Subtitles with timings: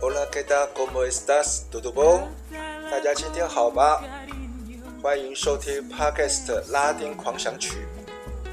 [0.00, 0.72] Hola, ¿qué tal?
[0.72, 1.66] ¿Cómo estás?
[1.70, 2.30] ¿Todo bien?
[2.90, 4.00] 大家今天好吗？
[5.02, 7.86] 欢迎收听 Podcast 拉丁狂想曲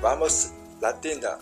[0.01, 0.49] ，Vamos
[0.81, 1.37] Latina。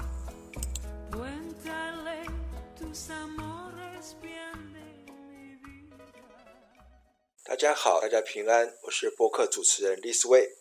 [7.44, 10.56] 大家好，大家平安，我是播客主持人李思维，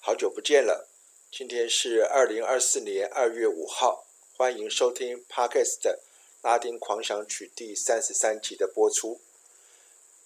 [0.00, 0.93] 好久不见了。
[1.36, 4.06] 今天是二零二四年二月五号，
[4.36, 5.98] 欢迎收听 Podcast
[6.42, 9.20] 拉丁狂想曲第三十三集的播出。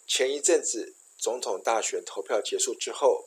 [0.07, 3.27] 前一阵子总统大选投票结束之后，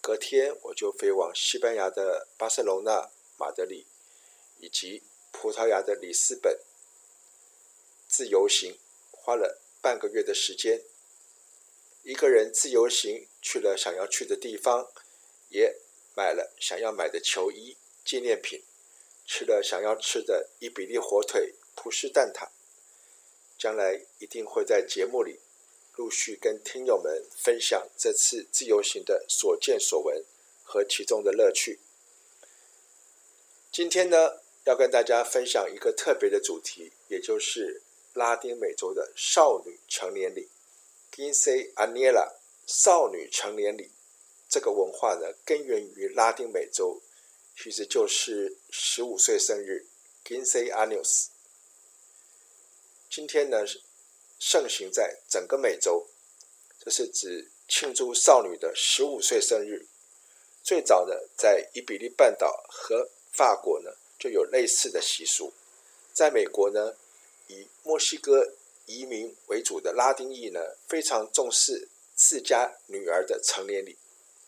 [0.00, 3.08] 隔天我就飞往西班牙的巴塞罗那、
[3.38, 3.86] 马德里
[4.58, 6.58] 以及葡萄牙的里斯本
[8.08, 8.76] 自由行，
[9.12, 10.82] 花了半个月的时间，
[12.02, 14.90] 一个人自由行去了想要去的地方，
[15.50, 15.76] 也
[16.20, 18.62] 买了想要买的球衣、纪念品，
[19.24, 22.50] 吃了想要吃的伊比利火腿、葡式蛋挞。
[23.56, 25.40] 将来一定会在节目里
[25.96, 30.22] 陆续跟听友们分享这次自由行的所见所闻
[30.62, 31.78] 和其中的乐趣。
[33.72, 37.80] 今天呢，要跟大家分享一个特别的主题，也就是
[38.12, 40.50] 拉丁美洲的少女成年礼
[41.10, 42.34] g i n s e Añera）。
[42.66, 43.90] 少女成年礼。
[44.50, 47.00] 这个文化呢，根源于拉丁美洲，
[47.56, 49.86] 其实就是十五岁生日
[50.24, 51.28] （Quince Años）。
[53.08, 53.58] 今天呢，
[54.40, 56.04] 盛行在整个美洲，
[56.80, 59.86] 这是指庆祝少女的十五岁生日。
[60.64, 65.52] 最早呢，在伊比利半岛和法国呢，就有类似的习俗。
[66.12, 66.96] 在美国呢，
[67.46, 68.52] 以墨西哥
[68.86, 73.96] 移民为主的拉丁裔呢，非常重视自家女儿的成年礼。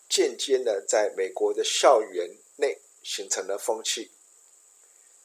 [0.09, 4.11] 间接呢，在美国的校园内形成了风气。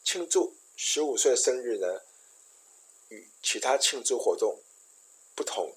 [0.02, 2.02] 庆祝十五岁生日呢，
[3.08, 4.58] 与其他庆祝活动
[5.34, 5.74] 不同，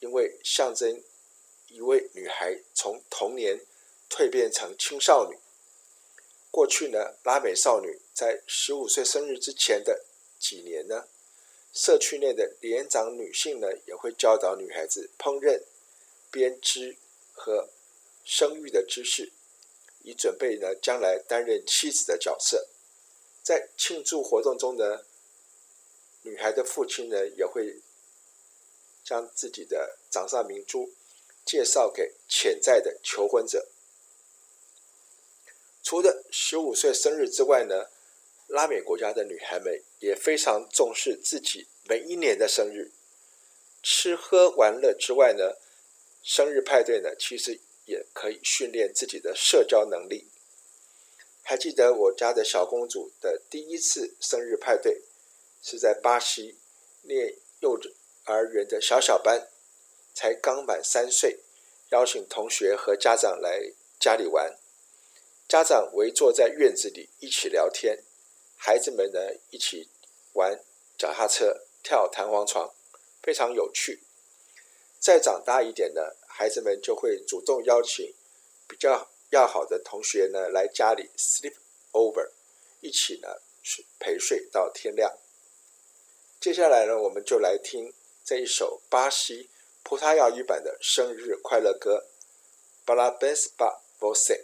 [0.00, 1.02] 因为象征
[1.68, 3.60] 一位女孩从童年
[4.08, 5.36] 蜕变成青少女。
[6.50, 10.04] 过去呢，拉美少女在十五岁生日之前的
[10.38, 11.06] 几年呢，
[11.74, 15.62] 社区内的年长女性呢，也会教导女孩子烹饪、
[16.30, 16.96] 编织
[17.32, 17.68] 和
[18.30, 19.32] 生育的知识，
[20.02, 22.68] 以准备呢将来担任妻子的角色。
[23.42, 25.06] 在庆祝活动中呢，
[26.20, 27.80] 女孩的父亲呢也会
[29.02, 30.92] 将自己的掌上明珠
[31.46, 33.66] 介绍给潜在的求婚者。
[35.82, 37.86] 除了十五岁生日之外呢，
[38.48, 42.92] 拉美国家的女孩们也非常重视自己每一年的生日。
[43.82, 45.56] 吃喝玩乐之外呢，
[46.22, 47.58] 生日派对呢其实。
[47.88, 50.28] 也可以训练自己的社交能力。
[51.42, 55.02] 还记得我家的小公主的第一次生日派对，
[55.62, 56.58] 是在巴西
[57.02, 57.80] 念幼
[58.24, 59.48] 儿园的小小班，
[60.14, 61.40] 才刚满三岁，
[61.90, 64.56] 邀请同学和家长来家里玩。
[65.48, 68.04] 家长围坐在院子里一起聊天，
[68.58, 69.18] 孩子们呢
[69.48, 69.88] 一起
[70.34, 70.60] 玩
[70.98, 72.74] 脚踏车、跳弹簧床，
[73.22, 74.02] 非常有趣。
[75.00, 78.14] 再长大一点呢，孩子们就会主动邀请
[78.68, 81.54] 比较要好的同学呢来家里 sleep
[81.90, 82.30] over，
[82.80, 83.28] 一起呢
[83.60, 85.12] 去陪睡到天亮。
[86.38, 87.92] 接下来呢，我们就来听
[88.24, 89.50] 这一首巴西
[89.82, 92.06] 葡萄牙语版的生日快乐歌
[92.88, 94.34] 《Parabéns para você》。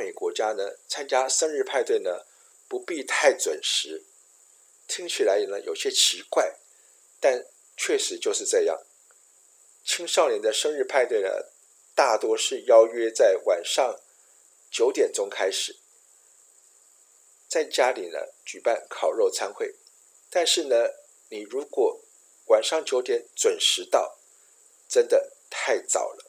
[0.00, 2.24] 美国家呢，参加生日派对呢，
[2.66, 4.02] 不必太准时。
[4.88, 6.56] 听起来呢有些奇怪，
[7.20, 7.44] 但
[7.76, 8.80] 确实就是这样。
[9.84, 11.28] 青少年的生日派对呢，
[11.94, 14.00] 大多是邀约在晚上
[14.70, 15.76] 九点钟开始，
[17.46, 19.74] 在家里呢举办烤肉餐会。
[20.30, 20.76] 但是呢，
[21.28, 22.00] 你如果
[22.46, 24.16] 晚上九点准时到，
[24.88, 26.24] 真的太早了，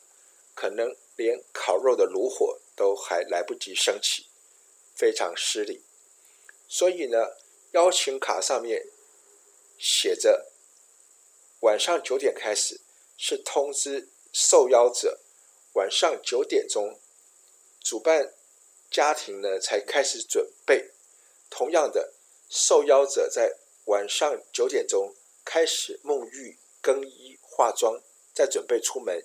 [0.54, 4.26] 可能连烤肉的炉火都还来不及升起，
[4.96, 5.84] 非常失礼。
[6.68, 7.38] 所以呢，
[7.74, 8.88] 邀请卡上面
[9.78, 10.52] 写着
[11.60, 12.82] 晚上九点开始，
[13.20, 15.20] 是通知受邀者
[15.74, 17.00] 晚上九点钟，
[17.84, 18.34] 主办
[18.90, 20.90] 家庭呢才开始准备。
[21.52, 22.16] 同样的，
[22.50, 25.14] 受邀者在晚上九点钟
[25.46, 28.02] 开始沐浴、更衣、化妆，
[28.34, 29.24] 再准备出门，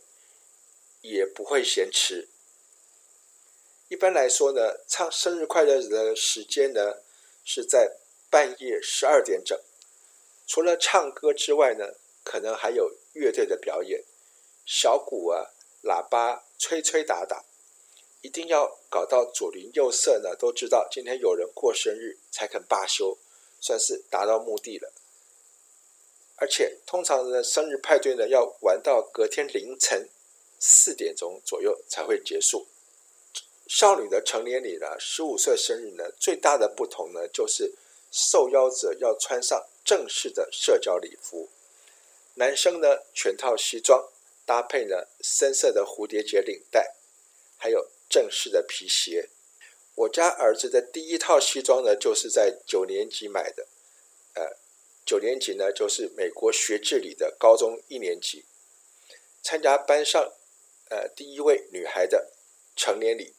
[1.00, 2.28] 也不会嫌迟。
[3.88, 7.02] 一般来说呢，唱生日快乐的时间呢
[7.44, 7.96] 是在
[8.28, 9.58] 半夜十二点整。
[10.46, 11.94] 除了唱歌之外呢，
[12.24, 14.02] 可能还有乐队的表演，
[14.64, 15.52] 小鼓啊、
[15.82, 17.44] 喇叭吹吹打打，
[18.22, 23.18] 一定要搞到左邻右舍呢都知道今天有人过生日，才肯罢休。
[23.58, 24.92] 算是达到目的了，
[26.36, 30.08] 而且通常呢，生日派对呢要玩到隔天凌晨
[30.60, 32.66] 四点钟左右才会结束。
[33.68, 37.74] 少女的成年礼呢，十五岁生日呢，最大的不同呢，就是
[38.12, 41.48] 受邀者要穿上正式的社交礼服，
[42.34, 44.08] 男生呢全套西装，
[44.44, 46.94] 搭配呢深色的蝴蝶结领带，
[47.58, 49.28] 还有正式的皮鞋。
[49.96, 53.66] 我家儿子的第一套西装呢，就是在九年级买的。
[54.34, 54.56] 呃，
[55.04, 58.44] 九年级呢，就是美国学制里的高中一年级，
[59.42, 60.32] 参加班上
[60.90, 62.30] 呃第一位女孩的
[62.76, 63.32] 成年礼。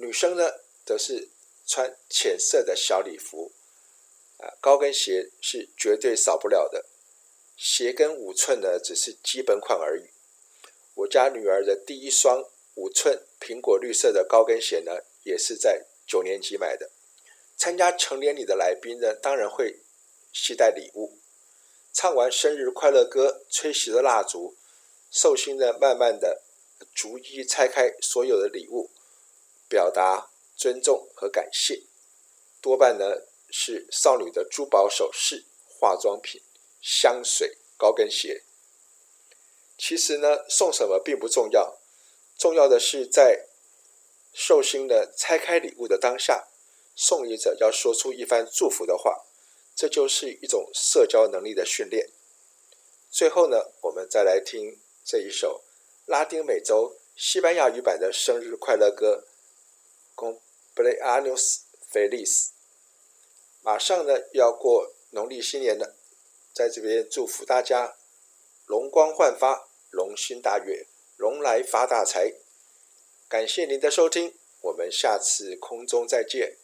[0.00, 0.50] 女生呢，
[0.84, 1.28] 则是
[1.66, 3.52] 穿浅色的小礼服，
[4.38, 6.86] 啊、高跟鞋是绝对少不了的，
[7.56, 10.04] 鞋跟五寸呢，只是基本款而已。
[10.94, 12.50] 我家女儿的第一双。
[12.76, 16.90] 五寸苹果绿色的高跟鞋呢，也是在九年级买的。
[17.58, 19.80] 参加成年礼的来宾呢，当然会
[20.32, 21.18] 携带礼物。
[21.92, 24.56] 唱完生日快乐歌，吹熄了蜡烛，
[25.10, 26.42] 寿星呢，慢慢的
[26.94, 28.88] 逐一拆开所有的礼物，
[29.70, 31.84] 表达尊重和感谢。
[32.60, 36.42] 多半呢是少女的珠宝首饰、化妆品、
[36.82, 38.42] 香水、高跟鞋。
[39.78, 41.78] 其实呢，送什么并不重要。
[42.36, 43.46] 重要的是，在
[44.34, 46.48] 寿星的拆开礼物的当下，
[46.94, 49.24] 送礼者要说出一番祝福的话，
[49.74, 52.10] 这就是一种社交能力的训练。
[53.10, 55.64] 最后呢，我们再来听这一首
[56.04, 59.24] 拉丁美洲西班牙语版的生日快乐歌
[60.20, 62.48] 《Cumpleaños Feliz》。
[63.62, 65.96] 马上呢要过农历新年了，
[66.52, 67.96] 在这边祝福大家
[68.66, 70.86] 容光焕发，龙心大悦。
[71.16, 72.32] 龙来发大财，
[73.28, 76.56] 感谢您的收听，我们下次空中再见。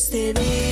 [0.00, 0.30] Stay.
[0.30, 0.69] an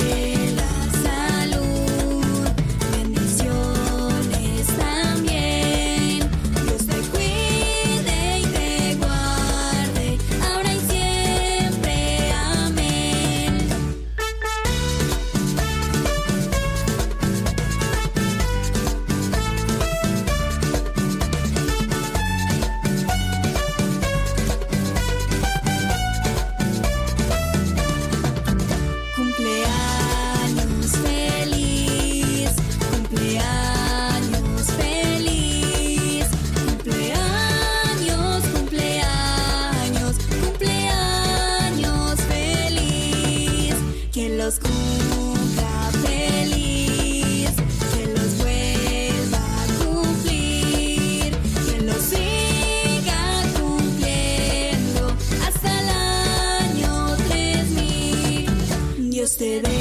[59.39, 59.78] stay there.